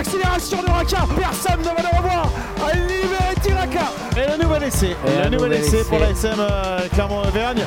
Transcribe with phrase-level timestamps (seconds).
[0.00, 1.06] l'accélération de Raka.
[1.14, 2.30] Personne ne va le revoir.
[2.74, 3.92] Libéré Raka.
[4.16, 4.96] Et le nouvel essai.
[5.06, 5.88] Et le un nouvel nouvel essai essai.
[5.88, 7.62] pour la SM euh, Clermont-Auvergne.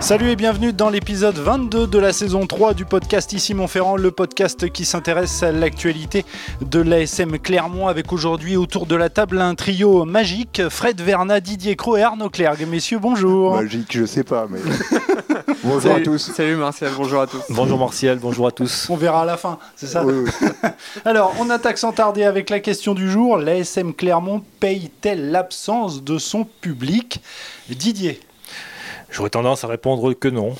[0.00, 4.10] Salut et bienvenue dans l'épisode 22 de la saison 3 du podcast Ici Montferrand, le
[4.10, 6.24] podcast qui s'intéresse à l'actualité
[6.62, 11.76] de l'ASM Clermont avec aujourd'hui autour de la table un trio magique, Fred Verna, Didier
[11.76, 12.66] Cro et Arnaud Clergue.
[12.66, 13.56] Messieurs, bonjour.
[13.56, 14.60] Magique, je sais pas, mais.
[15.64, 16.18] Bonjour à tous.
[16.18, 17.42] Salut Martial, bonjour à tous.
[17.50, 18.88] Bonjour Martial, bonjour à tous.
[18.90, 20.48] On verra à la fin, c'est ça Oui, oui.
[21.04, 23.36] Alors, on attaque sans tarder avec la question du jour.
[23.36, 27.20] L'ASM Clermont paye-t-elle l'absence de son public?
[27.68, 28.20] Didier.
[29.10, 30.54] J'aurais tendance à répondre que non.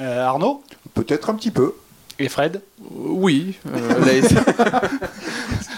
[0.00, 0.62] Euh, Arnaud?
[0.94, 1.74] Peut-être un petit peu.
[2.18, 4.38] Et Fred Oui, euh, l'ASM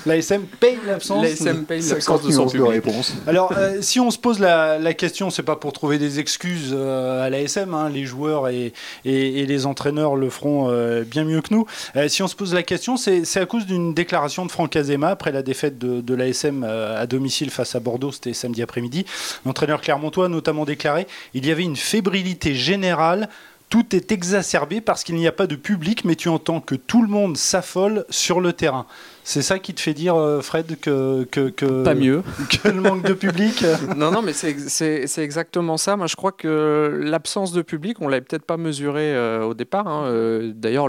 [0.07, 2.73] L'ASM paye l'absence l'ASM paye 50 l'absence de son nuances de public.
[2.73, 3.15] réponse.
[3.27, 6.71] Alors, euh, si on se pose la, la question, c'est pas pour trouver des excuses
[6.73, 8.73] euh, à l'ASM, hein, les joueurs et,
[9.05, 11.67] et- et les entraîneurs le feront euh, bien mieux que nous.
[11.97, 14.77] Euh, si on se pose la question, c'est c'est à cause d'une déclaration de Franck
[14.77, 18.63] Azema après la défaite de, de l'ASM euh, à domicile face à Bordeaux, c'était samedi
[18.63, 19.07] après-midi.
[19.45, 23.29] L'entraîneur clermontois a notamment déclaré il y avait une fébrilité générale.
[23.69, 27.03] Tout est exacerbé parce qu'il n'y a pas de public, mais tu entends que tout
[27.03, 28.87] le monde s'affole sur le terrain.
[29.31, 32.23] C'est ça qui te fait dire, euh, Fred, que, que, que- Pas mieux.
[32.63, 33.63] que le manque de public.
[33.95, 35.97] Non, non, mais c'est ex- c'est c'est exactement ça.
[35.97, 39.87] Moi, je crois que l'absence de public, on l'avait peut-être pas mesuré euh, au départ.
[39.87, 40.05] hein.
[40.07, 40.89] Euh, D'ailleurs,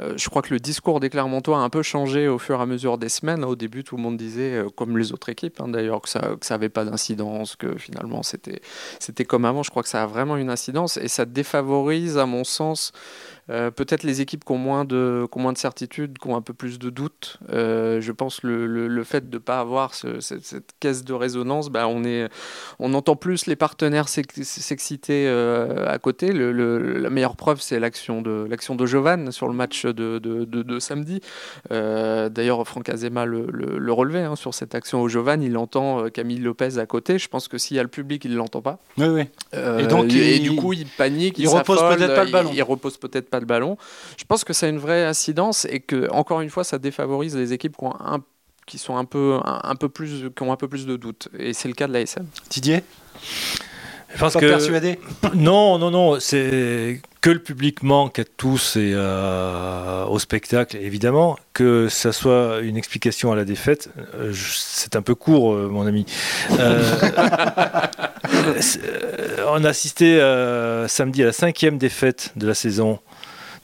[0.00, 2.62] euh, je crois que le discours des Clermontois a un peu changé au fur et
[2.62, 3.44] à mesure des semaines.
[3.44, 6.20] Au début, tout le monde disait, euh, comme les autres équipes, hein, d'ailleurs, que ça
[6.40, 8.60] que ça avait pas d'incidence, que finalement c'était
[8.98, 9.62] c'était comme avant.
[9.62, 12.90] Je crois que ça a vraiment une incidence et ça défavorise, à mon sens,
[13.50, 16.36] euh, peut-être les équipes qui ont moins de, qui ont moins de certitude, qui ont
[16.36, 17.38] un peu plus de doutes.
[17.50, 21.04] Euh, je pense le, le, le fait de ne pas avoir ce- cette, cette caisse
[21.04, 22.28] de résonance, bah, on, est,
[22.78, 26.32] on entend plus les partenaires s'ex- s'exciter euh, à côté.
[26.32, 26.52] Le,
[26.98, 30.62] la meilleure preuve, c'est l'action de, l'action de Jovan sur le match de, de, de-
[30.62, 31.20] de samedi.
[31.70, 35.42] D'ailleurs, Franck Azema le, le, le relevait hein, sur cette action au Jovan.
[35.42, 37.18] Il entend Camille Lopez à côté.
[37.18, 38.78] Je pense que s'il y a le public, il ne l'entend pas.
[38.98, 39.22] Oui, oui.
[39.54, 42.32] Et donc, et il- du coup, il panique, il il, repose peut-être pas le il-
[42.32, 42.50] ballon.
[42.54, 43.76] Il, repose peut-être pas le ballon.
[44.16, 47.36] Je pense que ça a une vraie incidence et que, encore une fois, ça défavorise
[47.36, 48.20] les équipes qui, ont un,
[48.66, 51.28] qui sont un peu, un, un peu plus, qui ont un peu plus de doutes.
[51.38, 52.26] Et c'est le cas de la SM.
[52.50, 52.82] Didier?
[54.14, 54.98] Je pense Pas que persuadé?
[55.34, 61.38] Non, non, non, c'est que le public manque à tous et euh, au spectacle, évidemment.
[61.52, 65.86] Que ça soit une explication à la défaite, euh, c'est un peu court, euh, mon
[65.86, 66.06] ami.
[66.52, 66.82] Euh,
[68.24, 73.00] euh, on a assisté euh, samedi à la cinquième défaite de la saison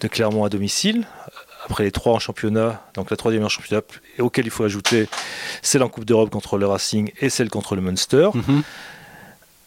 [0.01, 1.07] de Clermont à domicile.
[1.67, 3.81] Après les trois en championnat, donc la troisième en championnat,
[4.19, 5.09] et auquel il faut ajouter
[5.63, 8.29] celle en Coupe d'Europe contre le Racing et celle contre le Munster.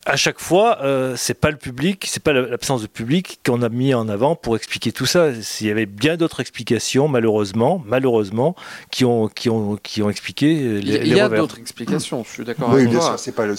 [0.05, 3.67] à chaque fois, euh, c'est pas le public, c'est pas l'absence de public qu'on a
[3.69, 5.31] mis en avant pour expliquer tout ça.
[5.59, 8.55] Il y avait bien d'autres explications, malheureusement, malheureusement,
[8.91, 11.25] qui ont, qui ont, qui ont expliqué les, Il y a- il les y a
[11.25, 11.39] revers.
[11.41, 13.07] d'autres explications, je suis d'accord Oui, avec bien toi.
[13.09, 13.55] sûr, c'est pas le.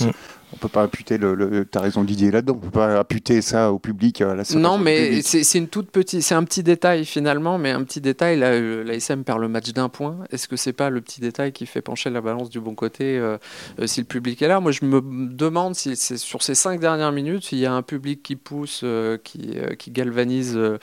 [0.53, 1.35] On peut pas imputer le.
[1.35, 2.55] le T'as raison, Didier, là-dedans.
[2.57, 4.21] On peut pas imputer ça au public.
[4.21, 7.59] À la séparation Non, mais c'est c'est une toute petite, c'est un petit détail finalement,
[7.59, 8.39] mais un petit détail.
[8.39, 10.17] Là, euh, l'ASM perd le match d'un point.
[10.33, 13.19] Est-ce que c'est pas le petit détail qui fait pencher la balance du bon côté
[13.19, 13.37] euh,
[13.81, 14.61] euh, si le public est là?
[14.61, 17.83] Moi, je me demande si c'est sur ces cinq dernières minutes, s'il y a un
[17.83, 20.79] public qui pousse, euh, qui, euh, qui galvanise euh,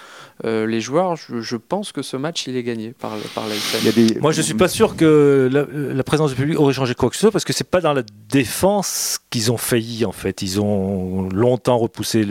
[0.45, 1.15] euh, les joueurs.
[1.15, 3.79] Je, je pense que ce match, il est gagné par, par l'ASM.
[3.81, 4.19] Il y a des...
[4.19, 7.15] Moi, je suis pas sûr que la, la présence du public aurait changé quoi que
[7.15, 10.41] ce soit, parce que c'est pas dans la défense qu'ils ont failli, en fait.
[10.41, 12.23] Ils ont longtemps repoussé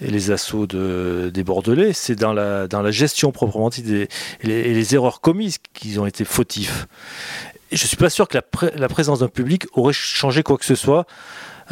[0.00, 1.92] les, assauts de, des Bordelais.
[1.92, 4.08] C'est dans la, gestion proprement dite et
[4.42, 6.86] les, erreurs commises qu'ils ont été fautifs.
[7.72, 10.64] Je suis pas sûr que la, pré- la présence d'un public aurait changé quoi que
[10.64, 11.06] ce soit.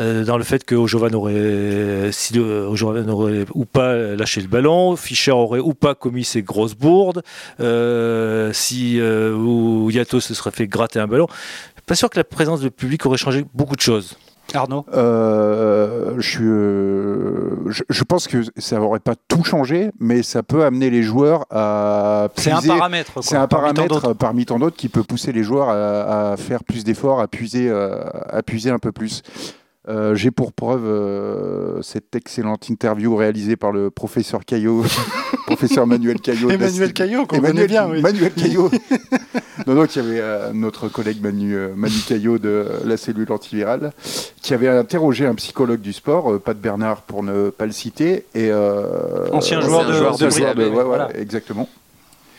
[0.01, 5.33] euh, dans le fait que Ojovan aurait, Ojovan aurait ou pas lâché le ballon, Fischer
[5.33, 7.23] aurait ou pas commis ses grosses bourdes,
[7.61, 11.27] euh, si euh, ou Yato se serait fait gratter un ballon.
[11.87, 14.17] Pas sûr que la présence du public aurait changé beaucoup de choses.
[14.55, 20.23] Arnaud Euh, je, suis, euh, je, je pense que ça n'aurait pas tout changé, mais
[20.23, 22.29] ça peut amener les joueurs à.
[22.37, 23.13] C'est un paramètre.
[23.15, 24.13] quoi, C'est un parmi tant paramètre d'autres.
[24.15, 27.69] parmi tant d'autres qui peut pousser les joueurs à, à faire plus d'efforts, à puiser,
[27.71, 29.23] euh, à puiser un peu plus.
[29.89, 34.85] Euh, J'ai pour preuve euh, cette excellente interview réalisée par le professeur Caillot,
[35.47, 36.51] professeur Manuel Caillot.
[36.51, 37.89] Emmanuel Caillot, qu'on connaît bien.
[37.89, 38.01] Oui.
[38.01, 38.71] Manuel Caillot.
[39.67, 43.93] non, non, qui avait euh, notre collègue Manu, euh, Manu Caillot de la cellule antivirale,
[44.43, 48.27] qui avait interrogé un psychologue du sport, euh, Pat Bernard pour ne pas le citer,
[48.35, 50.59] et euh, Ancien Euh, joueur de, joueur de de Brive.
[50.59, 51.09] ouais, ouais, Voilà.
[51.17, 51.69] exactement.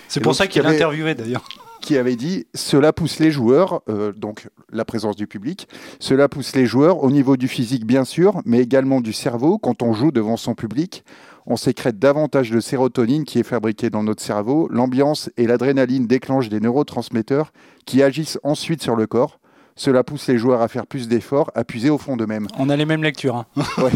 [0.08, 1.44] C'est pour donc, ça qu'il y interviewé d'ailleurs.
[1.82, 5.68] qui avait dit cela pousse les joueurs, euh, donc la présence du public,
[6.00, 9.58] cela pousse les joueurs au niveau du physique bien sûr, mais également du cerveau.
[9.58, 11.04] Quand on joue devant son public,
[11.46, 14.68] on sécrète davantage de sérotonine qui est fabriquée dans notre cerveau.
[14.70, 17.52] L'ambiance et l'adrénaline déclenchent des neurotransmetteurs
[17.86, 19.40] qui agissent ensuite sur le corps.
[19.76, 22.48] Cela pousse les joueurs à faire plus d'efforts, à puiser au fond d'eux-mêmes.
[22.60, 23.36] On a les mêmes lectures.
[23.36, 23.46] Hein.
[23.80, 23.90] Ouais,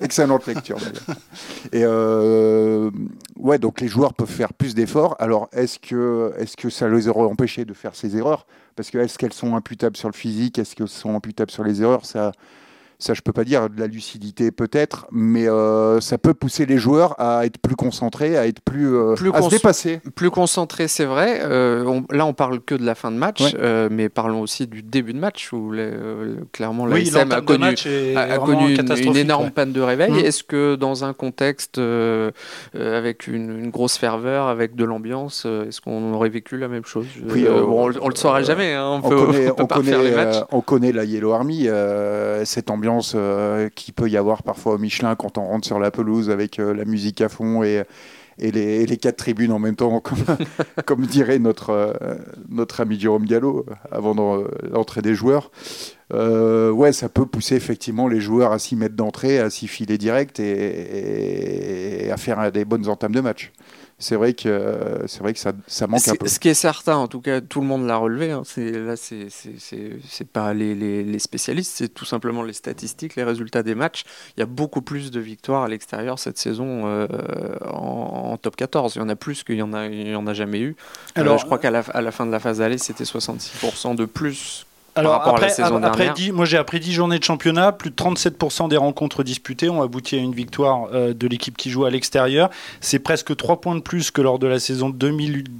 [0.00, 0.78] excellente lecture.
[1.72, 2.90] Et euh,
[3.36, 5.16] ouais, donc les joueurs peuvent faire plus d'efforts.
[5.18, 8.46] Alors, est-ce que, est que ça les aurait empêchés de faire ces erreurs?
[8.76, 10.58] Parce que est-ce qu'elles sont imputables sur le physique?
[10.58, 12.04] Est-ce qu'elles sont imputables sur les erreurs?
[12.04, 12.30] Ça,
[12.98, 13.68] ça, je peux pas dire.
[13.70, 18.36] De la lucidité, peut-être, mais euh, ça peut pousser les joueurs à être plus concentrés,
[18.36, 20.00] à être plus, euh, Plus à se cons- dépasser.
[20.14, 21.40] Plus concentré, c'est vrai.
[21.42, 23.52] Euh, on- là, on parle que de la fin de match, Ouais.
[23.58, 27.40] euh, mais parlons aussi du début de match où les- euh, clairement Oui, l'ASM a
[27.40, 27.64] connu,
[28.16, 29.50] a, connu une, énorme ouais.
[29.50, 30.12] panne de réveil.
[30.12, 30.18] Mm.
[30.18, 31.78] Est-ce que dans un contexte
[32.74, 37.06] avec une, une grosse ferveur, avec de l'ambiance, est-ce qu'on aurait vécu la même chose?
[37.28, 38.72] Oui, euh, euh, bon, on, on le saura euh, jamais.
[38.74, 40.36] hein, on, On peut, connaît, on peut on pas connaît, refaire les matchs.
[40.36, 42.83] euh, on connaît la Yellow Army, euh, cette ambiance
[43.14, 46.58] euh, qui peut y avoir parfois au Michelin quand on rentre sur la pelouse avec
[46.58, 47.84] euh, la musique à fond et,
[48.38, 50.02] les, quatre tribunes en même temps,
[50.86, 54.14] comme, dirait notre, euh, ami Jérôme Gallo avant
[54.70, 55.52] l'entrée des joueurs.
[56.12, 60.40] Ouais, ça peut pousser effectivement les joueurs à s'y mettre d'entrée, à s'y filer direct
[60.40, 63.52] et, et à faire des bonnes entames de match.
[63.98, 66.26] C'est vrai que, c'est vrai que ça, ça manque un peu.
[66.26, 68.32] Ce qui est certain, en tout cas, tout le monde l'a relevé.
[68.32, 72.42] hein, c'est là, c'est c'est- c'est- c'est pas les, les- les spécialistes, c'est tout simplement
[72.42, 74.04] les statistiques, les résultats des matchs.
[74.36, 77.06] Il y a beaucoup plus de victoires à l'extérieur cette saison euh,
[77.64, 78.96] en, en top 14.
[78.96, 80.76] Il y en a plus qu'il y en a, il y en a jamais eu.
[81.14, 83.94] Alors, Alors, je crois qu'à la, à la fin de la phase aller, c'était 66%
[83.94, 84.66] de plus.
[84.96, 86.14] Alors rapport à la après, saison après dernière.
[86.14, 89.82] dix- moi j'ai appris 10 journées de championnat, plus de 37% des rencontres disputées ont
[89.82, 92.48] abouti à une victoire euh, de l'équipe qui joue à l'extérieur.
[92.80, 94.90] C'est presque 3 points de plus que lors de la saison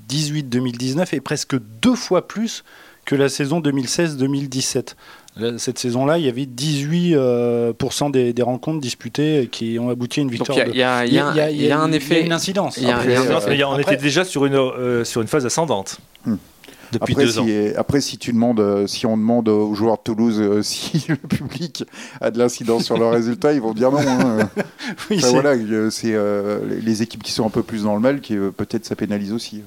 [0.08, 2.64] 2018-2019 et presque deux fois plus
[3.04, 4.94] que la saison 2016-2017.
[5.36, 7.72] Là, Cette saison-là, il y avait 18% euh,
[8.10, 10.56] des, des rencontres disputées qui ont abouti à une victoire.
[10.68, 11.90] il y a, de- il y a- il y a- il y a un il
[11.90, 12.22] y a effet.
[12.24, 12.78] une incidence.
[12.78, 15.98] Après, euh, on après- était déjà sur une, euh, sur une phase ascendante.
[16.24, 16.36] Hmm.
[16.94, 17.44] Depuis Après deux ans.
[17.46, 21.04] si, après, si tu demandes, euh, si on demande aux joueurs de Toulouse euh, si
[21.08, 21.84] le public
[22.20, 23.98] a de l'incidence sur leurs résultats, ils vont dire non.
[24.00, 24.48] hein.
[25.10, 27.94] Oui, Enfin, c'est- voilà, euh, c'est euh, les- équipes qui sont un peu plus dans
[27.94, 29.62] le mal qui euh, peut-être ça pénalise aussi.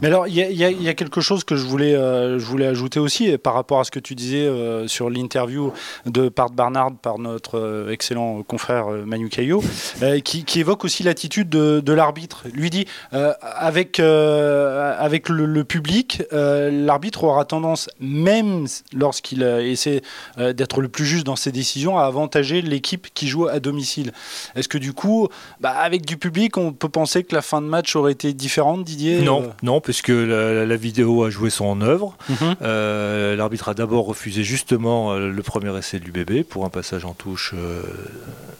[0.00, 2.66] Mais alors, il y, a- y y quelque chose que je voulais, euh, je voulais
[2.66, 5.72] ajouter aussi par rapport à ce que tu disais euh, sur l'interview
[6.06, 9.62] de Part Barnard par notre euh, excellent confrère euh, Manu Caillot,
[10.02, 12.44] euh, qui, qui évoque aussi l'attitude de, de l'arbitre.
[12.54, 19.42] Lui dit, euh, avec, euh, avec le, le public, euh, l'arbitre aura tendance, même lorsqu'il
[19.42, 20.02] euh, essaie
[20.38, 24.12] euh, d'être le plus juste dans ses décisions, à avantager l'équipe qui joue à domicile.
[24.54, 25.28] Est-ce que du coup,
[25.60, 28.84] bah, avec du public, on peut penser que la fin de match aurait été différente,
[28.84, 32.16] Didier Non, Euh, non, puisque la, la- vidéo a joué son œuvre.
[32.28, 32.56] Mhm.
[32.62, 37.14] Euh, L'arbitre a d'abord refusé justement le premier essai du bébé pour un passage en
[37.14, 37.82] touche euh,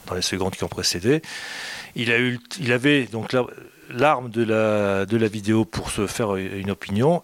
[0.06, 1.22] dans les secondes qui ont précédé.
[1.96, 3.46] Il, a eu, il avait donc la-
[3.90, 7.22] l'arme de la, de la vidéo pour se faire une opinion.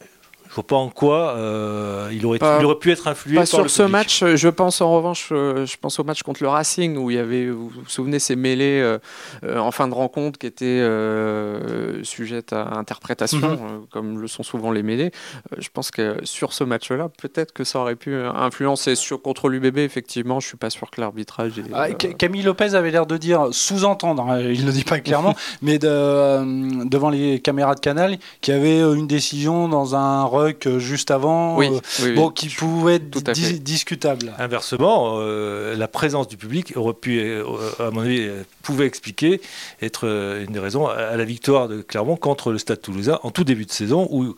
[0.55, 3.41] Je vois pas en quoi euh, il, aurait, Pas- il aurait pu être influé Pas
[3.41, 3.93] par sur le ce public.
[3.93, 4.23] match.
[4.23, 7.17] euh, Je pense en revanche, euh, je pense au match contre le Racing où il
[7.17, 12.05] y avait, vous vous souvenez, ces mêlées euh, en fin de rencontre qui étaient euh,
[12.05, 13.87] sujettes à interprétation, Mhm.
[13.91, 15.11] comme le sont souvent les mêlées.
[15.59, 18.95] Je pense que sur ce match-là, peut-être que ça aurait pu influencer.
[18.95, 21.55] Sur, contre l'UBB, effectivement, je suis pas sûr que l'arbitrage.
[21.73, 24.85] Ah, euh, Ca- Camille Lopez avait l'air de dire, sous-entendre, hein, il ne le dit
[24.85, 29.97] pas clairement, mais de, devant les caméras de Canal, qu'il y avait une décision dans
[29.97, 32.15] un ruck euh, juste avant, oui, euh, oui, oui.
[32.15, 33.53] bon, qui pouvait être Tout à dis- fait.
[33.59, 34.33] discutable.
[34.39, 37.45] Inversement, euh, la présence du public aurait pu, euh,
[37.79, 38.29] à mon avis,
[38.63, 39.41] pouvait expliquer,
[39.83, 40.05] être
[40.47, 43.65] une des raisons à la victoire de Clermont contre le Stade Toulousain en tout début
[43.65, 44.35] de saison, où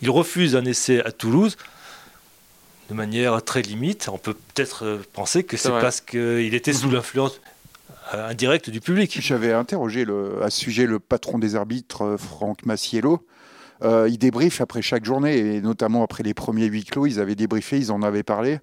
[0.00, 1.56] il refuse un essai à Toulouse
[2.90, 4.08] de manière très limite.
[4.12, 7.40] On peut peut-être penser que C'est parce qu'il était sous l'influence
[8.12, 9.18] indirecte du public.
[9.20, 13.22] J'avais interrogé le, à ce sujet le patron des arbitres, Franck Massiello.
[13.82, 17.34] Euh, il débriefe après chaque journée, et notamment après les premiers huis clos, ils avaient
[17.36, 18.58] débriefé, ils en avaient parlé.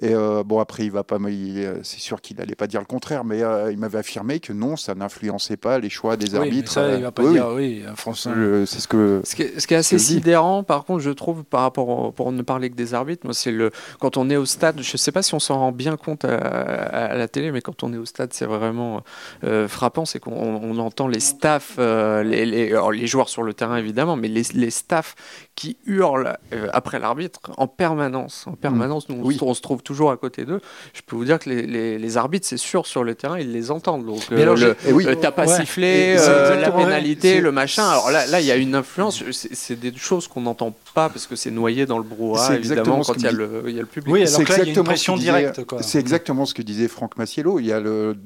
[0.00, 2.86] Et euh, bon, après, il va pas, euh, c'est sûr qu'il n'allait pas dire le
[2.86, 6.32] contraire, mais euh, il m'avait affirmé que non, ça n'influençait pas les choix des Oui,
[6.32, 6.72] mais arbitres.
[6.72, 8.32] ça, il va pas Oui, dire, oui, François.
[8.66, 9.20] c'est ce que.
[9.24, 12.12] Ce qui, est, ce qui est assez sidérant, par contre, je trouve, par rapport au-
[12.12, 14.80] pour ne parler que des arbitres, moi, c'est le quand on est au stade.
[14.80, 17.52] Je ne sais pas si on s'en rend bien compte à, à- à la télé,
[17.52, 19.02] mais quand on est au stade, c'est vraiment
[19.44, 23.42] euh, frappant, c'est qu'on on entend les staffs, euh, les, les- alors, les joueurs sur
[23.42, 25.14] le terrain évidemment, mais les, les staffs
[25.54, 29.08] qui hurlent euh, après l'arbitre en permanence, en permanence.
[29.08, 29.36] Nous, on, Oui.
[29.36, 30.60] se- on se trouve toujours à côté d'eux.
[30.94, 33.52] Je peux vous dire que les, les- les arbitres, c'est sûr, sur le terrain, ils
[33.52, 34.06] les entendent.
[34.06, 35.56] Donc, Mais euh, alors, le- Et oui, euh, t'as pas Ouais.
[35.60, 37.84] sifflé, euh, la pénalité, le machin.
[37.88, 39.22] Alors là, là, il y a une influence.
[39.32, 43.02] C'est c'est des choses qu'on n'entend pas parce que c'est noyé dans le brouhaha, évidemment,
[43.02, 44.12] quand il y, a le- il y a le public.
[44.12, 45.60] Oui, alors C'est que là, il y a une exactement ce pression directe.
[45.82, 47.58] C'est exactement ce que disait Franck Massiello.
[47.58, 48.16] Il y a le,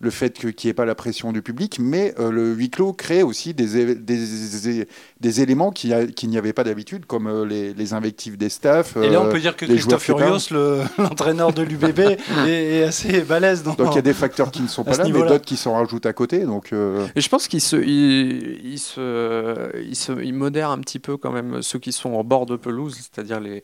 [0.00, 3.22] le fait qu'il n'y ait pas la pression du public, mais le huis clos crée
[3.22, 4.86] aussi des, des,
[5.20, 8.96] des éléments qu'il n'y avait pas d'habitude, comme les, invectives des staffs.
[8.96, 10.50] Et là, on peut dire que Christophe Furios,
[10.98, 12.00] l'entraîneur de l'UBB,
[12.46, 13.62] est, assez balèze.
[13.62, 15.56] Dans, donc il y a des facteurs qui ne sont pas là, mais d'autres qui
[15.56, 16.40] s'en rajoutent à côté.
[16.40, 21.16] Donc, Et je pense qu'il se, il, se, il, se, il modère un petit peu
[21.16, 23.62] quand même ceux qui sont en bord de pelouse, c'est-à-dire les,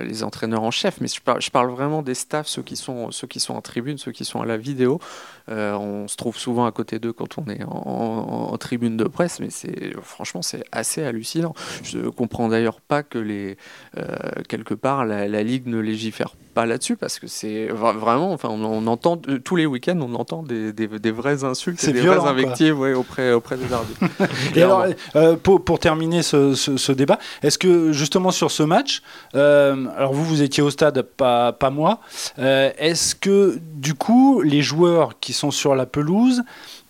[0.00, 1.00] les entraîneurs en chef.
[1.00, 3.60] Mais je parle, je parle vraiment des staffs, ceux qui, sont, ceux qui sont en
[3.60, 5.00] tribune, ceux qui sont à la vidéo.
[5.48, 9.40] Euh, on se trouve souvent à côté d'eux quand on est en, tribune de presse,
[9.40, 11.54] mais c'est franchement c'est assez hallucinant.
[11.82, 13.56] Je comprends d'ailleurs pas que les
[13.96, 14.16] euh,
[14.48, 19.16] quelque part la, Ligue ne légifère pas là-dessus parce que c'est vraiment, enfin, on, entend
[19.16, 23.56] tous les week-ends, on entend des, des, vraies insultes, et des vraies invectives auprès, auprès
[23.56, 24.00] des arbitres.
[24.56, 29.02] et alors, euh, pour, pour, terminer ce, ce, débat, est-ce que justement sur ce match,
[29.34, 32.00] alors vous vous étiez au stade, pas, pas moi,
[32.38, 36.42] est-ce que du coup les joueurs qui sont sur la pelouse,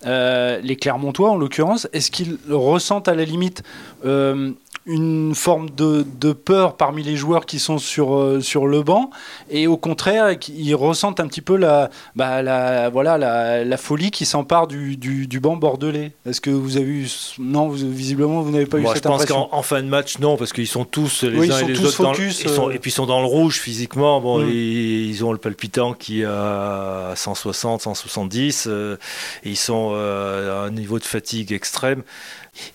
[0.05, 3.63] euh, les Clermontois en l'occurrence, est-ce qu'ils ressentent à la limite
[4.05, 4.51] euh,
[4.87, 9.11] une forme de, peur parmi les joueurs qui sont sur, euh, sur le banc
[9.51, 13.19] et au contraire ils ressentent un petit peu la, bah, la, voilà,
[13.65, 17.09] la, folie qui s'empare du, du, banc bordelais Est-ce que vous avez eu...
[17.39, 19.37] Non, visiblement vous n'avez pas eu cette impression.
[19.37, 21.81] Je pense qu'en fin de match non parce qu'ils sont tous les uns et les
[21.81, 24.21] autres focus, dans, et puis ils sont dans le rouge physiquement.
[24.21, 24.51] Bon, mm.
[24.51, 28.99] ils, ont le palpitant qui est à 160, 170 et
[29.45, 32.03] ils sont à un niveau de fatigue extrême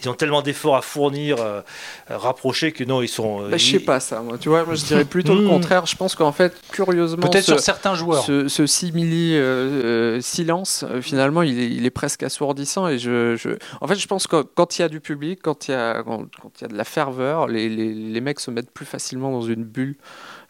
[0.01, 1.62] ils ont tellement d'efforts à fournir, euh,
[2.10, 3.43] rapprochés, que non, ils sont.
[3.43, 4.38] Euh, bah, je sais pas ça, moi.
[4.39, 5.50] Tu vois, moi je dirais plutôt le hmm.
[5.50, 5.86] contraire.
[5.86, 7.27] Je pense qu'en fait, curieusement.
[7.27, 8.24] Peut-être sur certains joueurs.
[8.24, 12.88] Ce, simili euh, silence, finalement, il est, presque assourdissant.
[12.88, 13.50] Et je, je,
[13.81, 16.03] En fait, je pense que quand il y a du public, quand il y a,
[16.03, 16.25] quand,
[16.60, 19.41] il y a de la ferveur, les, les, les mecs se mettent plus facilement dans
[19.41, 19.96] une bulle.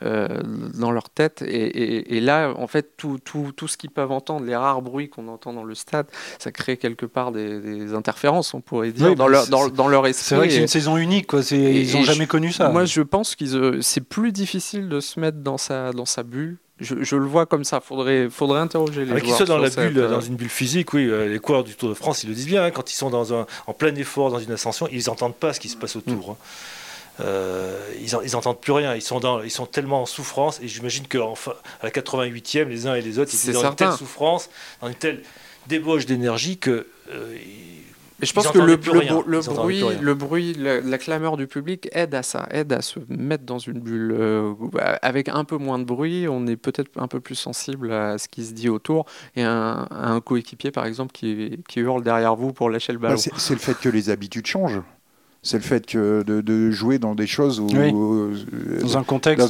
[0.04, 0.27] Euh,
[0.75, 1.42] dans leur tête.
[1.42, 5.27] Et, là, en fait, tout, tout, tout ce qu'ils peuvent entendre, les rares bruits qu'on
[5.27, 6.06] entend dans le stade,
[6.38, 10.25] ça crée quelque part des, interférences, on pourrait dire, dans, leur, dans, dans, leur esprit.
[10.25, 11.42] C'est vrai que c'est une saison unique, quoi.
[11.51, 12.70] ils n'ont jamais connu ça.
[12.70, 16.22] Moi, je pense que euh, c'est plus difficile de se mettre dans sa, dans sa
[16.22, 17.80] bulle je, je, le vois comme ça.
[17.80, 19.22] Faudrait, faudrait interroger les joueurs.
[19.22, 21.08] Qu'ils soient dans la bulle, dans une bulle physique, oui.
[21.08, 22.63] Euh, les coureurs du Tour de France, ils le disent bien.
[22.63, 25.54] Hein, quand ils sont dans un, en plein effort, dans une ascension, ils n'entendent pas
[25.54, 26.32] ce qui se passe autour.
[26.32, 26.38] Hein.
[27.19, 28.95] Euh, ils, n'entendent plus rien.
[28.95, 30.59] Ils sont, dans, ils sont tellement en souffrance.
[30.62, 31.19] Et j'imagine qu'à
[31.83, 34.50] la 88e, les uns et les autres, ils sont dans une telle souffrance,
[34.81, 35.21] dans une telle
[35.67, 36.88] débauche d'énergie que.
[37.12, 37.36] Euh,
[38.19, 42.47] je pense que le, le, bruit, le bruit, la, clameur du public aide à ça,
[42.50, 44.12] aide à se mettre dans une bulle.
[44.12, 44.53] Euh,
[45.03, 48.27] avec un peu moins de bruit, on est peut-être un peu plus sensible à ce
[48.27, 49.05] qui se dit autour.
[49.36, 53.17] Et un, un coéquipier, par exemple, qui, qui, hurle derrière vous pour lâcher le ballon.
[53.17, 54.81] c'est le fait que les habitudes changent
[55.44, 58.34] c'est le fait que de, jouer dans des choses où, euh,
[58.82, 59.50] dans un contexte,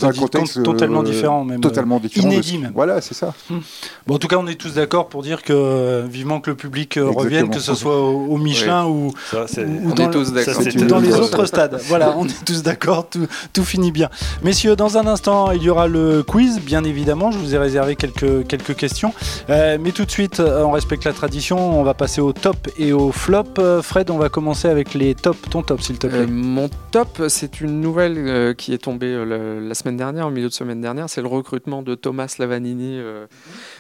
[0.64, 2.60] totalement euh, différent, même totalement différent inédit.
[2.60, 2.72] Même.
[2.76, 3.34] Voilà, c'est ça.
[3.50, 3.60] Hmm.
[4.06, 6.56] Bon, en tout cas, on est tous d'accord pour dire que euh, vivement que le
[6.56, 11.80] public revienne, que ce soit au, Michelin ou, ou, dans, tous dans les autres stades.
[11.88, 14.10] voilà, on est tous d'accord, tout, tout, finit bien.
[14.44, 17.32] Messieurs, dans un instant, il y aura le quiz, bien évidemment.
[17.32, 19.14] Je vous ai réservé quelques quelques questions,
[19.50, 21.80] mais tout de suite, on respecte la tradition.
[21.80, 23.82] On va passer au top et au flop.
[23.82, 25.38] Fred, on va commencer avec les top.
[25.50, 29.98] Ton top euh, Mon top, c'est une nouvelle euh, qui est tombée euh, la semaine
[29.98, 31.10] dernière, au milieu de semaine dernière.
[31.10, 33.00] C'est le recrutement de Thomas Lavanini,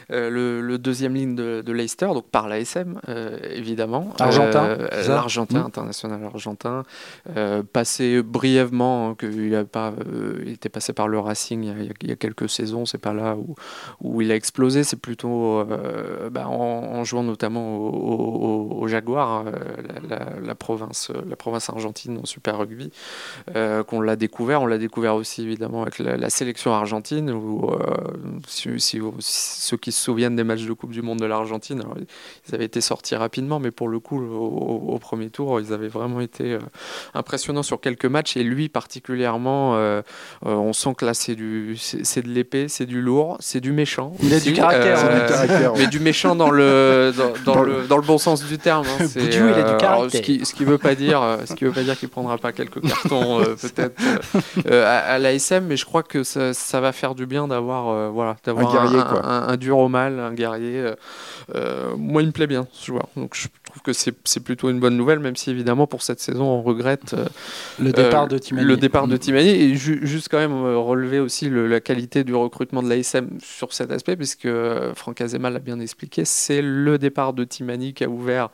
[0.10, 3.00] le, deuxième ligne de, Leicester, donc par l'ASM,
[3.52, 4.10] évidemment.
[4.20, 4.78] Argentin.
[5.08, 5.66] L'argentin, mmh.
[5.66, 6.84] international argentin.
[7.74, 9.94] passé brièvement, hein, qu'il a pas,
[10.46, 12.86] il était passé par le Racing il y a, quelques saisons.
[12.86, 13.56] C'est pas là où,
[14.02, 14.84] où il a explosé.
[14.84, 15.64] C'est plutôt
[16.32, 19.46] bah, en, jouant notamment au, au, Jaguar,
[20.10, 22.92] la, la, province, la province argentine en Super Rugby,
[23.56, 24.62] euh, qu'on l'a découvert.
[24.62, 27.80] On l'a découvert aussi évidemment avec la, sélection argentine, où euh,
[28.48, 31.84] si, ceux qui se souviennent des matchs de Coupe du Monde de l'Argentine,
[32.48, 36.22] ils avaient été sortis rapidement, mais pour le coup, au, premier tour, ils avaient vraiment
[36.22, 36.60] été euh,
[37.13, 38.38] impressionnants sur quelques matchs.
[38.38, 39.77] Et lui particulièrement,
[40.44, 44.13] on sent que là, c'est de l'épée, c'est du lourd, c'est du méchant.
[44.22, 47.13] Il a du caractère, mais du méchant dans le,
[47.46, 48.86] dans, le, dans le bon sens du terme.
[48.88, 49.06] Hein.
[49.08, 50.12] C'est, il a du caractère.
[50.12, 52.51] ce qui, ce qui veut pas dire, ce qui veut pas dire qu'il prendra pas
[52.51, 54.01] quelques cartons euh, peut-être
[54.70, 57.89] euh, à, à l'ASM, mais je crois que ça, ça va faire du bien d'avoir
[57.89, 60.91] euh, voilà, d'avoir un, guerrier, un, un, dur au mal, un guerrier.
[61.98, 64.98] moi, il me plaît bien ce joueur, donc je trouve que c'est plutôt une bonne
[64.98, 67.15] nouvelle, même si évidemment pour cette saison on regrette
[67.79, 68.67] le départ de Timani.
[68.67, 69.17] Le départ de.
[69.17, 73.91] Timani et juste quand même relever aussi la qualité du recrutement de l'ASM sur cet
[73.91, 74.50] aspect, puisque
[74.96, 78.50] Franck Azema l'a bien expliqué, c'est le départ de Timani qui a ouvert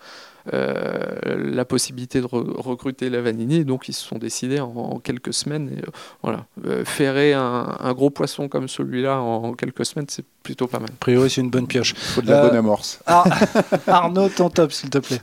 [0.52, 3.66] la possibilité de recruter Lavanini.
[3.66, 5.70] Donc ils se sont décidés en, quelques semaines.
[5.70, 5.82] Et,
[6.22, 6.46] voilà,
[6.86, 10.90] ferrer un, gros poisson comme celui-là en, quelques semaines, c'est plutôt pas mal.
[10.90, 11.94] A priori, c'est une bonne pioche.
[11.96, 13.00] Faut de la bonne amorce.
[13.88, 15.22] Arnaud, ton top, s'il te plaît.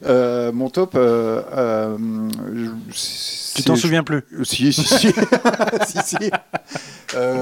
[0.53, 0.97] mon top,
[3.55, 4.97] tu t'en souviens plus Si, si, si.
[4.97, 5.12] si,
[6.05, 6.31] si.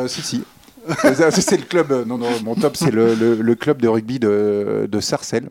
[0.08, 0.44] si, si.
[1.42, 1.92] c'est le club.
[1.92, 5.48] Euh, non, non, mon top, c'est le, club de rugby de, Sarcelles.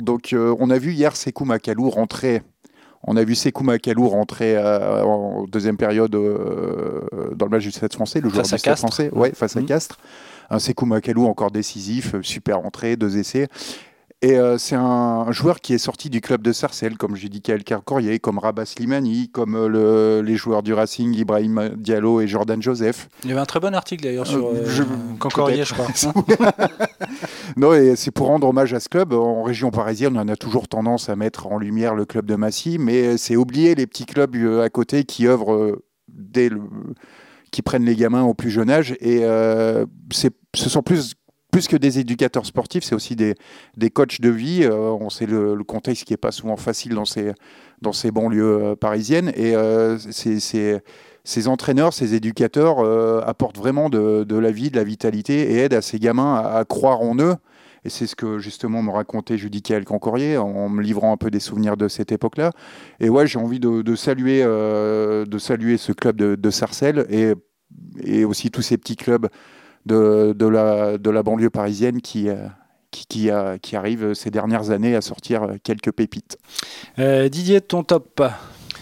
[0.00, 2.42] Donc, euh, on a vu hier Sekou Makalou rentrer.
[3.04, 7.92] On a vu Sekou Makalou rentrer euh, en deuxième période dans le match du Stade
[7.92, 9.66] français, le joueur du Stade français, ouais, face à mmh.
[9.66, 9.98] Castres.
[10.50, 13.48] Un Sekou Makalou encore décisif, super entrée, deux essais.
[14.20, 17.40] Et euh, c'est un, joueur qui est sorti du club de Sarcelles, comme j'ai dit
[17.40, 22.60] Kael Carcorier, comme Rabat Slimani, comme euh, les joueurs du Racing, Ibrahim Diallo et Jordan
[22.60, 23.08] Joseph.
[23.22, 25.86] Il y avait un très bon article d'ailleurs sur euh, je, je crois.
[27.56, 29.12] non, et c'est pour rendre hommage à ce club.
[29.12, 32.78] En région parisienne, on a toujours tendance à mettre en lumière le club de Massy,
[32.78, 36.60] mais c'est oublier les petits clubs à côté qui œuvrent dès le
[37.50, 38.96] qui prennent les gamins au plus jeune âge.
[39.00, 41.14] Et ce sont plus
[41.58, 43.34] plus que des éducateurs sportifs, c'est aussi des,
[43.76, 44.62] des coachs de vie.
[44.62, 47.32] Euh, on sait le, contexte qui n'est pas souvent facile dans ces,
[47.82, 49.32] dans ces banlieues euh, parisiennes.
[49.34, 52.78] Et euh, ces entraîneurs, ces éducateurs
[53.28, 56.64] apportent vraiment de, de, la vie, de la vitalité et aident à ces gamins à,
[56.64, 57.34] croire en eux.
[57.84, 61.40] Et c'est ce que justement me racontait Judith Cancorier en me livrant un peu des
[61.40, 62.52] souvenirs de cette époque-là.
[63.00, 67.32] Et ouais, j'ai envie de, de saluer, de saluer ce club de, de Sarcelles et,
[68.04, 69.28] et aussi tous ces petits clubs
[69.86, 72.46] de, de, la, de la banlieue parisienne qui, euh,
[72.90, 76.38] qui, qui, a, qui, arrive ces dernières années à sortir quelques pépites.
[76.98, 78.22] Euh, Didier, ton top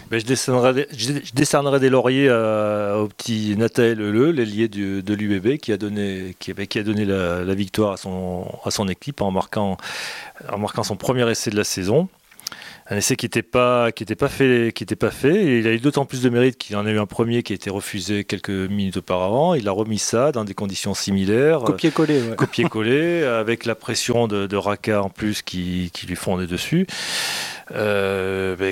[0.09, 5.73] ben, je, décernerai, je, décernerai, des lauriers au petit Nathalie Leleu, l'ailier de l'UBB, qui
[5.73, 9.31] a donné, qui, qui a donné la, la, victoire à son, à son équipe en
[9.31, 9.75] marquant,
[10.49, 12.07] en marquant son premier essai de la saison
[12.89, 15.67] un essai qui n'était pas qui était pas fait qui était pas fait et il
[15.67, 17.69] a eu d'autant plus de mérite qu'il en a eu un premier qui a été
[17.69, 22.35] refusé quelques minutes auparavant il a remis ça dans des conditions similaires copier coller ouais.
[22.35, 26.87] copier coller avec la pression de, de Raka en plus qui, qui lui fondait dessus
[27.71, 28.65] euh, bah,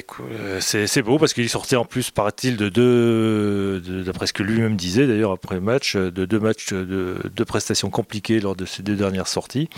[0.59, 5.07] c'est beau parce qu'il sortait en plus, paraît-il, de deux, d'après ce que lui-même disait
[5.07, 8.95] d'ailleurs après le match, de deux matchs de deux prestations compliquées lors de ses deux
[8.95, 9.69] dernières sorties.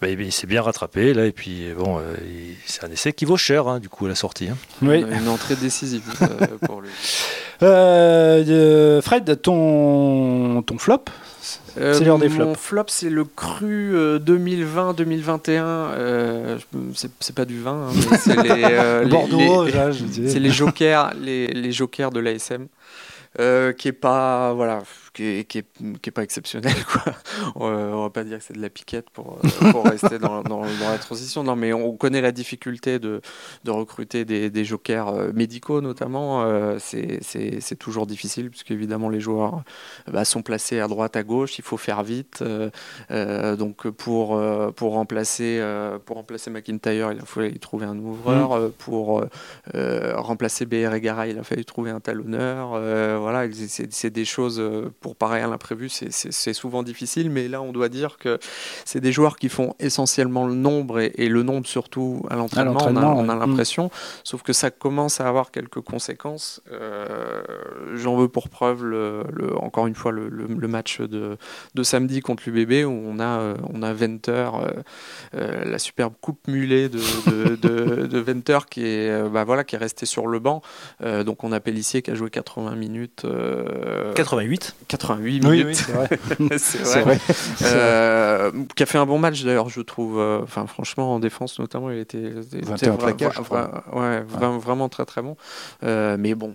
[0.00, 2.14] Bah, il s'est bien rattrapé là et puis bon, euh,
[2.64, 4.48] c'est un essai qui vaut cher hein, du coup à la sortie.
[4.48, 4.56] Hein.
[4.80, 5.02] Oui.
[5.02, 6.88] Une entrée décisive euh, pour lui.
[7.62, 11.04] Euh, Fred, ton ton flop.
[11.42, 12.48] c'est l'heure des flops.
[12.48, 16.58] Mon flop, c'est le cru 2020-2021.
[16.94, 19.66] c'est pas du vin, hein, mais c'est les, Bordeaux,
[20.00, 22.68] c'est les jokers, les, les jokers de l'ASM.
[23.76, 24.80] qui est pas voilà
[25.20, 25.62] qui est,
[26.02, 26.74] qui, est, pas exceptionnel.
[26.92, 27.12] Quoi.
[27.54, 30.62] On, va pas dire que c'est de la piquette pour, euh, pour rester dans, dans,
[30.62, 31.44] la transition.
[31.44, 33.20] Non, mais on connaît la difficulté de,
[33.64, 36.42] de recruter des, des, jokers euh, médicaux, notamment.
[36.44, 39.62] Euh, c'est toujours difficile, puisque évidemment les joueurs
[40.10, 41.58] bah, sont placés à droite, à gauche.
[41.58, 42.42] Il faut faire vite.
[43.10, 44.40] donc pour,
[44.76, 45.62] pour, remplacer,
[46.06, 48.58] pour remplacer McIntyre, il a fallu trouver un ouvreur.
[48.58, 48.70] Mm.
[48.78, 49.24] Pour
[49.74, 52.70] remplacer BR et Gara, il a fallu trouver un talonneur.
[53.20, 54.62] voilà, c'est des choses
[55.00, 58.38] pour parer à l'imprévu, c'est souvent difficile, mais là, on doit dire que
[58.84, 63.28] c'est des joueurs qui font essentiellement le nombre et, le nombre surtout à l'entraînement, on
[63.28, 63.90] a, l'impression,
[64.24, 66.60] sauf que ça commence à avoir quelques conséquences.
[66.72, 67.42] Euh,
[67.94, 69.24] j'en veux pour preuve, le,
[69.60, 71.36] encore une fois, le, match de,
[71.74, 74.50] de, samedi contre l'UBB où on a, euh, on a Venter,
[75.34, 77.00] euh, la superbe coupe mulet de,
[77.56, 80.62] de, de, Venter qui est, bah voilà, qui est resté sur le banc.
[81.02, 83.26] donc on a Pellissier qui a joué 80 minutes.
[84.14, 85.86] 88 88 minutes.
[86.40, 87.02] Oui, c'est vrai.
[87.02, 87.18] vrai.
[87.62, 90.18] Euh, qui a fait un bon match d'ailleurs, je trouve.
[90.18, 92.32] Euh, enfin, franchement, en défense notamment, il était,
[93.92, 94.24] ouais,
[94.58, 95.36] vraiment très très bon.
[95.84, 96.54] Euh, mais bon,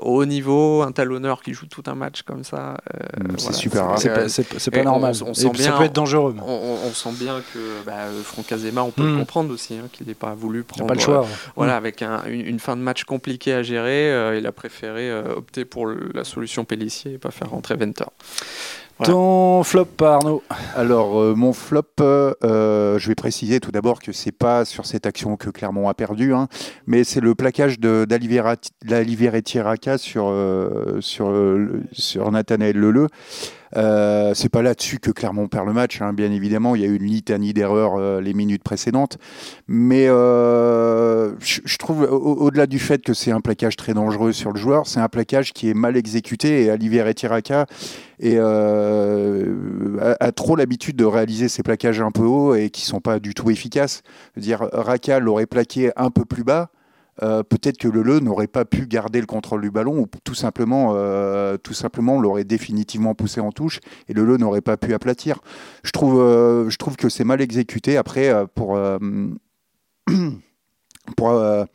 [0.00, 2.76] au haut niveau, un talonneur qui joue tout un match comme ça,
[3.18, 3.98] mm, c'est super rare.
[4.28, 5.14] C'est pas normal.
[5.26, 6.34] On, sent bien, ça peut être dangereux.
[6.46, 9.18] On, sent bien que bah, Franck Azema, on peut le mm.
[9.20, 10.86] comprendre aussi, hein, qu'il n'ait pas voulu prendre.
[10.86, 11.26] Pas le choix.
[11.56, 11.76] voilà, mm.
[11.76, 16.24] avec un, une, fin de match compliquée à gérer, il a préféré opter pour la
[16.24, 18.04] solution Pellissier pas faire rentrer Venter.
[19.04, 20.42] Ton flop, Arnaud
[20.76, 25.06] Alors, euh, mon flop, euh, je vais préciser tout d'abord que c'est pas sur cette
[25.06, 26.48] action que Clermont a perdu, hein,
[26.86, 28.56] mais c'est le plaquage d'Aliviere
[29.42, 31.32] Tiraka sur, euh, sur,
[31.92, 33.06] sur Nathanaël Leleu.
[33.76, 36.74] Euh, c'est pas là-dessus que Clermont perd le match, hein, bien évidemment.
[36.74, 39.18] Il y a eu une litanie d'erreurs euh, les minutes précédentes.
[39.68, 44.58] Mais euh, je trouve, au-delà du fait que c'est un plaquage très dangereux sur le
[44.58, 46.64] joueur, c'est un plaquage qui est mal exécuté.
[46.64, 47.66] Et Olivier Tiraka
[48.18, 53.18] et, a, trop l'habitude de réaliser ces plaquages un peu hauts et qui sont pas
[53.18, 54.02] du tout efficaces.
[54.36, 56.70] dire, Raka l'aurait plaqué un peu plus bas.
[57.22, 60.34] Euh, peut-être que le Le n'aurait pas pu garder le contrôle du ballon ou tout
[60.34, 64.94] simplement, euh, tout simplement l'aurait définitivement poussé en touche et le Le n'aurait pas pu
[64.94, 65.40] aplatir.
[65.82, 67.96] Je trouve, euh, je trouve que c'est mal exécuté.
[67.96, 68.78] Après, pour,
[71.16, 71.66] pour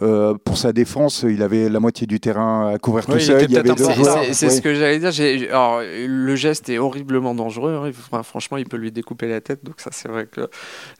[0.00, 3.48] euh, pour sa défense, il avait la moitié du terrain à couvrir tout seul.
[4.32, 5.48] C'est ce que j'allais dire.
[5.50, 7.90] Alors, le geste est horriblement dangereux.
[8.12, 8.22] Hein.
[8.22, 9.64] franchement, il peut lui découper la tête.
[9.64, 10.48] Donc ça, c'est vrai que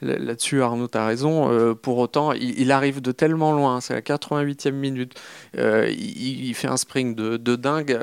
[0.01, 1.49] là-dessus, Arnaud a raison.
[1.49, 3.79] Euh, pour autant, il, arrive de tellement loin.
[3.79, 5.13] C'est la 88e minute.
[5.57, 7.97] Euh, il, fait un spring de, de dingue.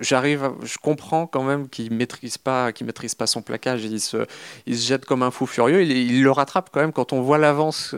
[0.00, 3.84] J'arrive, je, comprends quand même qu'il maîtrise pas, qu'il maîtrise pas son plaquage.
[3.84, 4.26] Il se,
[4.66, 5.82] il se jette comme un fou furieux.
[5.82, 7.94] Il, le rattrape quand même quand on voit l'avance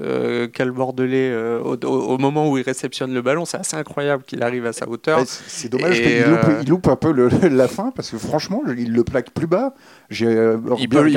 [0.52, 4.42] qu'a le Bordelais au, au moment où il réceptionne le ballon, c'est assez incroyable qu'il
[4.42, 5.22] arrive à sa hauteur.
[5.26, 7.12] c'est dommage qu'il loupe, euh, loupe, un peu
[7.48, 9.74] la fin parce que franchement, il le plaque plus bas.
[10.12, 11.10] J'ai euh, il peut,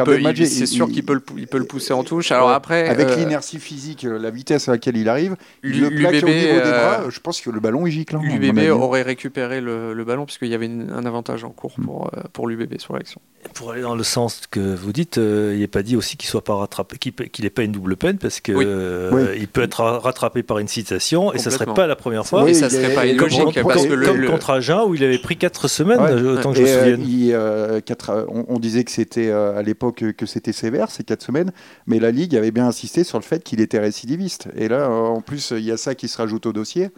[0.45, 2.31] c'est sûr qu'il peut, le, il peut le pousser en touche.
[2.31, 6.23] Alors après, avec euh, l'inertie physique, la vitesse à laquelle il arrive, il le plaque
[6.23, 7.09] au niveau des bras.
[7.09, 8.15] Je pense que le ballon est gicle.
[8.15, 12.09] Hein, L'UBB aurait récrécupéré le, le ballon puisqu'il y avait un avantage en cours pour,
[12.33, 13.21] pour l'UBB sur l'action.
[13.53, 16.43] Pour aller dans le sens que vous dites, il n'est pas dit aussi qu'il soit
[16.43, 20.59] pas rattrapé, qu'il n'ait pas une double peine parce que il peut être rattrapé par
[20.59, 22.43] une citation et ça serait pas la première fois.
[22.43, 25.67] Oui, ça serait pas illogique parce que le, contre Agen où il avait pris 4
[25.67, 27.05] semaines, autant que je me euh, souvienne.
[27.33, 31.51] Euh, euh, on, disait que c'était à l'époque que c'était sévère ces 4 semaines,
[31.87, 34.47] mais la Ligue avait bien insisté sur le fait qu'il était récidiviste.
[34.55, 36.89] Et là, en plus, il y a ça qui se rajoute au dossier.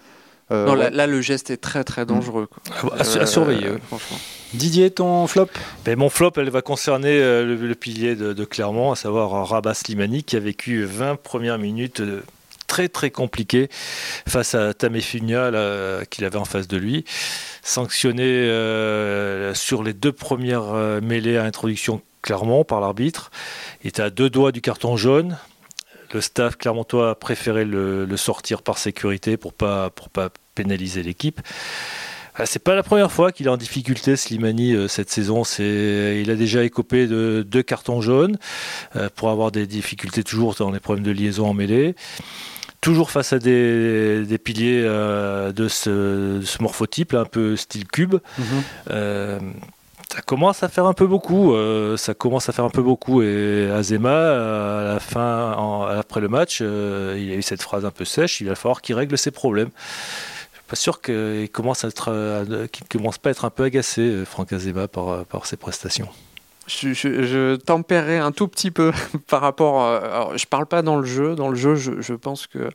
[0.52, 2.47] non, là, le geste est très très dangereux.
[2.97, 4.17] À, surveiller, franchement.
[4.54, 5.47] Didier, ton flop?
[5.84, 10.23] Ben, Mon flop, elle va concerner le, pilier de, de, Clermont, à savoir Rabat Slimani,
[10.23, 12.02] qui a vécu 20 premières minutes
[12.67, 13.69] très très compliqué
[14.27, 15.51] face à Tamefunia
[16.10, 17.06] qu'il avait en face de lui.
[17.63, 23.32] Sanctionné euh, sur les deux premières euh, mêlées à introduction Clermont par l'arbitre.
[23.84, 25.38] Il était à deux doigts du carton jaune.
[26.13, 31.41] Le staff clermontois a préféré le, sortir par sécurité pour pas pour pas pénaliser l'équipe.
[32.36, 35.43] Ah, c'est pas la première fois qu'il est en difficulté, Slimani, euh, cette saison.
[35.60, 38.38] Il a déjà écopé de deux cartons jaunes
[39.15, 41.95] pour avoir des difficultés toujours dans les problèmes de liaison en mêlée
[42.88, 48.15] toujours face à des, piliers euh, de, ce, morphotype, un peu style cube.
[48.38, 48.45] Mhm.
[48.91, 49.39] Euh,
[50.10, 51.54] ça commence à faire un peu beaucoup.
[51.54, 53.21] Euh, ça commence à faire un peu beaucoup.
[53.21, 58.06] Et Azema, à la fin, après le match, il a eu cette phrase un peu
[58.06, 58.39] sèche.
[58.39, 59.69] Il va falloir qu'il règle ses problèmes.
[60.54, 63.63] Je suis pas sûr qu'il commence à être, qu'il commence pas à être un peu
[63.65, 66.08] agacé, Franck Azema, par, par ses prestations
[66.67, 68.91] je, je, tempérerai un tout petit peu
[69.27, 69.82] par rapport.
[69.82, 71.36] À, alors, je parle pas dans le jeu.
[71.36, 72.69] Dans le jeu, je, pense que euh,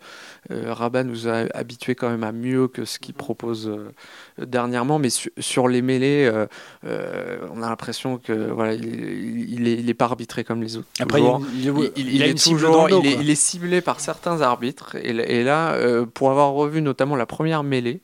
[0.67, 4.99] Rabat nous a habitués quand même à mieux que ce qu'il propose euh, dernièrement.
[4.99, 6.31] Mais sur les mêlées,
[6.85, 10.89] euh, on a l'impression que voilà, il, il, est, pas arbitré comme les autres.
[11.01, 11.21] Après,
[11.55, 14.97] il, est toujours, il, est, ciblé par certains arbitres.
[14.97, 15.77] Et, et là,
[16.15, 18.01] pour avoir revu notamment la première mêlée,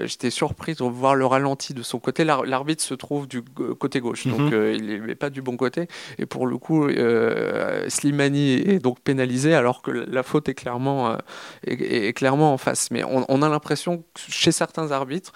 [0.00, 2.24] j'étais surpris de voir le ralenti de son côté.
[2.24, 4.74] L'arbitre se trouve du côté gauche, donc mhm.
[4.74, 5.88] il n'est pas du bon côté.
[6.18, 6.88] Et pour le coup,
[7.88, 11.16] Slimani est donc pénalisé alors que la faute est clairement
[11.66, 12.90] est, clairement en face.
[12.90, 15.32] Mais on, a l'impression que chez certains arbitres,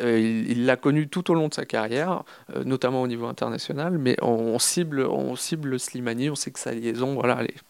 [0.00, 2.24] euh, il l'a connu tout au long de sa carrière,
[2.54, 6.72] euh, notamment au niveau international, mais on, cible, on cible Slimani, on sait que sa
[6.72, 7.60] liaison, voilà, elle est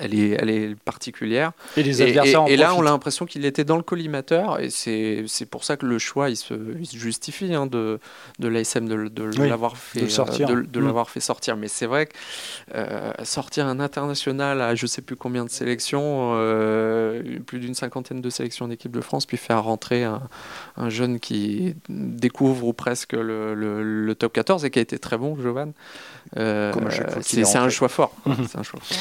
[0.00, 1.52] elle est, elle est particulière.
[1.76, 5.46] Et les adversaires Et, là, on a l'impression qu'il était dans le collimateur, et c'est
[5.50, 6.54] pour ça que le choix, il se,
[6.92, 8.00] justifie hein, de,
[8.38, 10.48] de l'ASM de, de l'avoir fait, sortir.
[10.48, 10.84] de, mm.
[10.84, 11.56] l'avoir fait sortir.
[11.56, 12.14] Mais c'est vrai que
[12.74, 18.22] euh, sortir un international à je sais plus combien de sélections, euh, plus d'une cinquantaine
[18.22, 20.22] de sélections d'équipe de France, puis faire rentrer un,
[20.76, 25.18] un, jeune qui découvre ou presque le, le, top 14 et qui a été très
[25.18, 25.72] bon, Jovan,
[26.36, 26.72] euh,
[27.20, 28.14] c'est un choix fort.
[28.26, 28.98] un choix fort.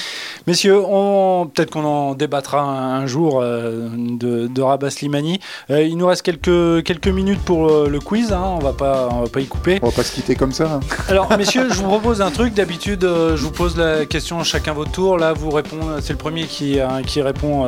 [0.48, 5.40] Messieurs, peut-être qu'on en débattra un, jour euh, de, de Rabat Slimani.
[5.70, 8.44] Euh, il nous reste quelques, quelques minutes pour euh, le quiz, hein.
[8.44, 9.80] on va pas va pas y couper.
[9.82, 10.66] On va pas se quitter comme ça.
[10.66, 10.80] Hein.
[11.10, 12.54] Alors messieurs, je vous propose un truc.
[12.54, 15.18] D'habitude, je vous pose la question chacun votre tour.
[15.18, 16.02] Là, vous répondez.
[16.02, 17.68] C'est le premier qui, qui répond,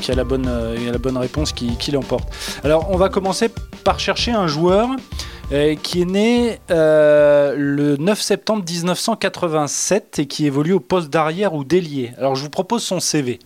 [0.00, 0.48] qui a la bonne,
[0.90, 2.28] la bonne réponse, qui, qui l'emporte.
[2.64, 3.50] Alors, on va commencer
[3.84, 4.88] par chercher un joueur.
[5.82, 12.12] Qui est né le 9 septembre 1987 et qui évolue au poste d'arrière ou d'ailier.
[12.18, 13.38] Alors je vous propose son CV.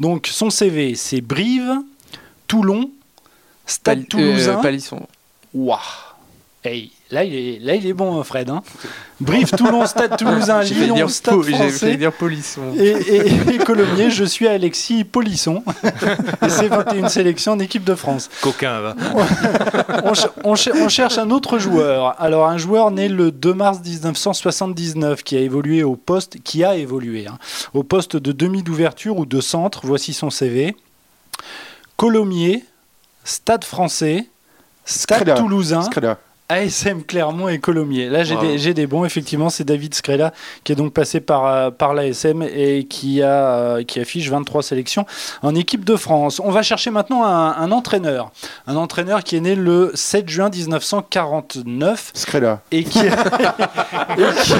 [0.00, 1.82] Donc son CV, c'est Brive,
[2.46, 2.90] Toulon,
[3.66, 4.56] Stade euh, Toulousain.
[4.56, 5.06] Palisson.
[5.54, 5.78] Waouh
[6.64, 8.50] Hey, là, il est, là, il est bon, Fred.
[8.50, 8.62] Hein.
[9.20, 11.96] Brive, Toulon, Stade Toulousain, Lyon, dire, Stade po- j'ai failli français.
[11.96, 12.62] dire polisson.
[12.76, 15.62] Et, et, et Colomiers, je suis Alexis Polisson.
[15.84, 18.28] et c'est 21 sélections en équipe de France.
[18.40, 18.96] Coquin, va.
[20.04, 22.16] On, ch- on ch- on cherche un autre joueur.
[22.20, 26.74] Alors, un joueur né le 2 mars 1979 qui a évolué au poste, qui a
[26.74, 27.38] évolué hein,
[27.74, 29.82] au poste de demi d'ouverture ou de centre.
[29.84, 30.74] Voici son CV.
[31.96, 32.64] Colomiers,
[33.24, 34.26] Stade français,
[34.84, 36.18] Stade toulousain, Scrella.
[36.48, 38.08] ASM Clermont et Colomiers.
[38.10, 39.48] Là, j'ai des, bons, effectivement.
[39.48, 40.32] C'est David Scrella
[40.64, 43.26] qui est donc passé par, euh, par l'ASM et qui, a,
[43.78, 45.06] euh, qui affiche 23 sélections
[45.42, 46.40] en équipe de France.
[46.44, 48.32] On va chercher maintenant un, un entraîneur.
[48.66, 52.60] Un entraîneur qui est né le 7 juin 1949 Scrella.
[52.70, 54.52] et qui, et qui-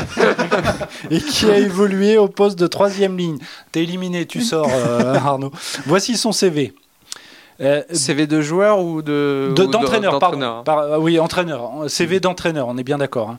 [1.10, 3.38] et qui a évolué au poste de troisième ligne.
[3.70, 5.52] T'es éliminé, tu sors, euh, Arnaud.
[5.86, 6.72] Voici son CV.
[7.60, 9.52] Euh, CV de joueur ou de.
[9.54, 10.62] D'entraîneur, pardon.
[10.64, 11.70] Par- euh, oui, entraîneur.
[11.88, 13.30] CV d'entraîneur, on est bien d'accord.
[13.30, 13.38] hein.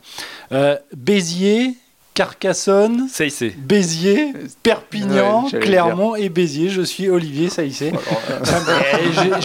[0.51, 1.75] Euh, Béziers,
[2.13, 3.49] Carcassonne, c'est.
[3.57, 6.69] Béziers, Perpignan, Ouais, Clermont et Béziers.
[6.69, 7.91] Je suis Olivier Saïssé.
[8.43, 8.65] Ça me-
[8.99, 9.41] Eh,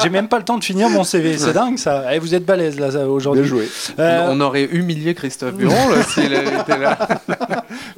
[0.00, 1.36] j'ai- même, pas le temps de finir mon CV.
[1.38, 2.14] C'est dingue ça.
[2.14, 3.44] Eh, vous êtes balèze là aujourd'hui.
[3.44, 3.68] joué.
[3.98, 6.98] Euh, On aurait humilié Christophe Buron là, s'il avait été là.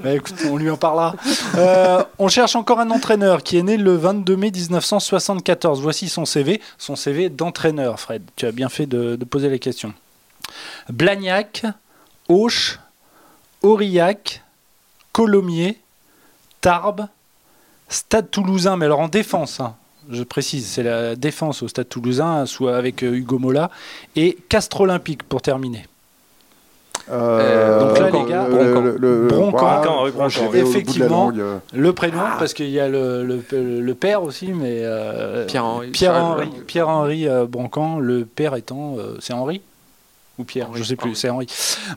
[0.03, 1.15] Bah, écoute, on lui en parlera.
[1.57, 5.81] Euh, on cherche encore un entraîneur qui est né le 22 mai 1974.
[5.81, 8.23] Voici son CV, son CV d'entraîneur, Fred.
[8.37, 9.93] Tu as bien fait de, de poser la question.
[10.91, 11.65] Blagnac,
[12.29, 12.79] Auch,
[13.65, 14.43] Aurillac,
[15.13, 15.79] Colomiers,
[16.61, 17.07] Tarbes,
[17.89, 19.75] Stade Toulousain, mais alors en défense, hein,
[20.11, 23.71] je précise, c'est la défense au Stade Toulousain, soit avec euh, Hugo Mola,
[24.17, 25.87] et Castres Olympique pour terminer.
[27.11, 29.59] Euh, donc là, Broncan, les gars, le- le- le- Broncan.
[30.71, 31.31] Effectivement.
[31.39, 34.79] euh, Le prénom, parce qu'il y a le, le, le père aussi, mais.
[34.85, 35.45] euh,
[35.91, 36.49] Pierre-Henri.
[36.67, 38.97] Pierre-Henri, euh, Broncan, le père étant.
[38.99, 39.61] euh, c'est Henri
[40.39, 41.17] Ou Pierre Henri, Je sais plus, Henri.
[41.17, 41.47] c'est Henri.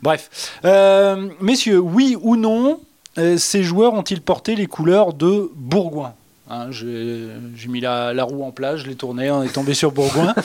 [0.02, 0.52] Bref.
[0.66, 2.80] Euh, messieurs, oui ou non,
[3.18, 6.14] euh, ces joueurs ont-ils porté les couleurs de Bourgoin?
[6.50, 9.92] Hein, J'ai mis la, la roue en place, je l'ai tournée, on est tombé sur
[9.92, 10.34] Bourgoin.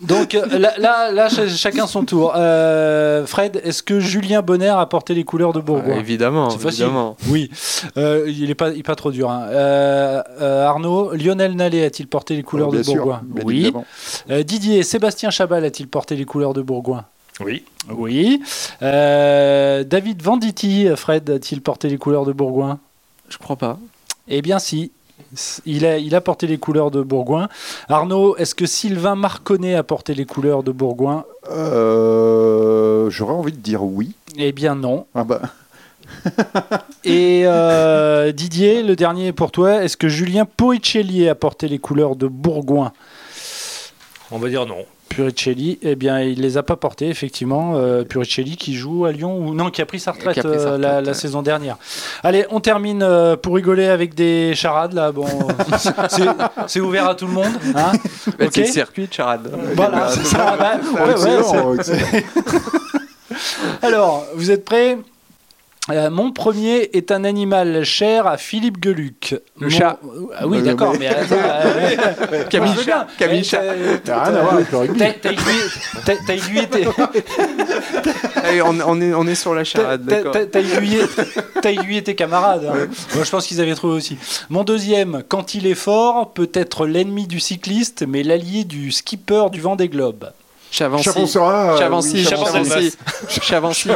[0.00, 2.32] Donc euh, là, là, là, ch- chacun son tour.
[2.36, 5.94] Euh, Fred, est-ce que Julien Bonner a porté les couleurs de Bourgoin?
[5.94, 6.82] Ouais, évidemment, C'est facile.
[6.84, 7.16] évidemment.
[7.28, 7.50] Oui,
[7.96, 9.30] Euh, il n'est pas, il est pas trop dur.
[9.30, 9.46] hein.
[9.50, 13.54] Euh, euh, Arnaud, Lionel Nallet a-t-il porté les couleurs bien de sûr, Bourgoin bien Oui.
[13.60, 13.84] évidemment.
[14.30, 17.04] Euh, Didier, Sébastien Chabal a-t-il porté les couleurs de Bourgoin?
[17.44, 17.64] Oui.
[17.90, 18.42] Oui.
[18.82, 22.78] Euh, David Venditti, Fred, a-t-il porté les couleurs de Bourgoin?
[23.32, 23.78] Je crois pas.
[24.28, 24.92] Eh bien, si.
[25.64, 27.48] Il a, il a porté les couleurs de Bourgoin.
[27.88, 31.24] Arnaud, est-ce que Sylvain Marconnet a porté les couleurs de Bourgoin?
[31.50, 34.12] Euh, J'aurais envie de dire oui.
[34.36, 35.06] Eh bien, non.
[35.14, 35.40] Ah bah,
[37.04, 39.82] Et euh, Didier, le dernier est pour toi.
[39.82, 42.92] Est-ce que Julien Puricelli a porté les couleurs de Bourgoin?
[44.32, 44.86] On va dire non.
[45.10, 47.74] Puricelli, eh bien, il les a pas portés, effectivement.
[47.76, 50.70] Euh, Puricelli qui joue à Lyon, ou non, qui a pris sa retraite, pris sa
[50.70, 51.76] euh, la, saison dernière.
[52.22, 55.12] Allez, on termine euh, pour rigoler avec des charades, là.
[55.12, 55.26] Bon,
[56.66, 57.52] c'est- ouvert à tout le monde.
[57.74, 57.92] Hein
[58.38, 58.46] Bah.
[58.50, 59.50] C'est le circuit de charade.
[59.74, 60.56] voilà, c'est ça.
[60.58, 60.76] bah,
[62.10, 62.24] ouais.
[63.82, 64.96] Alors, vous êtes prêts?
[65.90, 69.34] Euh, mon premier est un animal cher à Philippe Geluc.
[69.58, 69.98] Le Mon- chat.
[70.36, 73.08] Ah oui, d'accord, mais- euh, Camille Chat.
[73.18, 73.62] Camille Chat.
[74.04, 74.98] t'as- rien à voir avec le rugby.
[75.20, 76.86] T'as aiguillé, tes-
[78.64, 80.32] on, est, on est sur la charade, t'as- d'accord.
[80.32, 81.00] t'as- t'as aiguillé,
[81.60, 82.64] t'as aiguillé tes camarades.
[82.72, 82.86] hein.
[83.16, 84.16] Moi, je pense qu'ils avaient trouvé aussi.
[84.50, 89.46] Mon deuxième, quand il est fort, peut être l'ennemi du cycliste, mais l'allié du skipper
[89.50, 90.30] du vent des globes.
[90.72, 91.04] Chavancy.
[91.04, 92.24] Chavancy, Chavancy.
[92.24, 92.92] Chavancy.
[93.42, 93.88] Chavancy.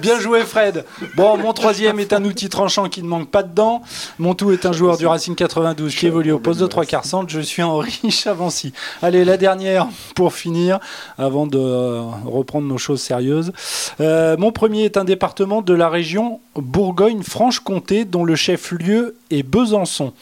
[0.00, 0.86] Bien joué Fred.
[1.16, 3.82] Bon, mon troisième est un outil tranchant qui ne manque pas dedans.
[4.18, 7.04] Mon tout est un joueur du Racing 92 qui évolue au poste de trois quarts
[7.04, 7.30] centre.
[7.30, 8.72] Je suis Henri Chavancy.
[9.02, 10.80] Allez, la dernière pour finir,
[11.18, 13.52] avant de euh, reprendre nos choses sérieuses.
[14.00, 20.14] Euh, mon premier est un département de la région Bourgogne-Franche-Comté dont le chef-lieu est Besançon.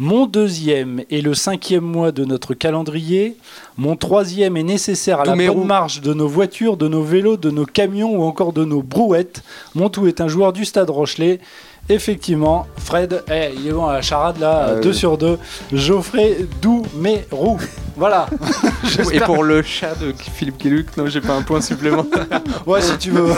[0.00, 3.36] Mon deuxième est le cinquième mois de notre calendrier.
[3.76, 7.50] Mon troisième est nécessaire à la bonne marche de nos voitures, de nos vélos, de
[7.50, 9.42] nos camions ou encore de nos brouettes.
[9.74, 11.40] Mon tout est un joueur du stade Rochelet.
[11.88, 15.38] Effectivement, Fred, eh, il est bon à la charade là, Euh, 2 sur 2.
[15.72, 17.58] Geoffrey Doumerou.
[17.96, 18.26] Voilà.
[19.12, 22.26] Et pour le chat de Philippe Gueluc, non, j'ai pas un point supplémentaire.
[22.66, 23.32] Ouais, si tu veux.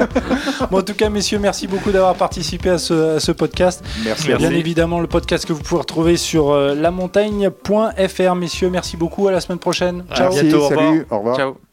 [0.70, 3.82] bon, en tout cas, messieurs, merci beaucoup d'avoir participé à ce, à ce podcast.
[4.04, 4.28] Merci.
[4.28, 4.46] Merci.
[4.46, 8.34] Bien évidemment, le podcast que vous pouvez retrouver sur euh, lamontagne.fr.
[8.36, 9.26] Messieurs, merci beaucoup.
[9.28, 10.04] À la semaine prochaine.
[10.10, 10.28] À Ciao.
[10.32, 10.86] Merci, bientôt, au revoir.
[10.88, 11.36] salut, au revoir.
[11.36, 11.65] Ciao.